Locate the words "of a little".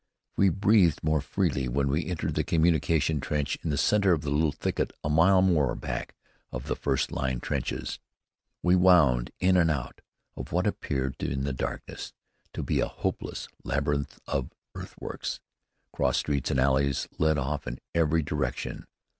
4.13-4.51